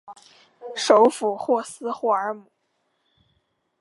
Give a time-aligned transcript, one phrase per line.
[0.75, 2.49] 首府霍斯霍尔姆。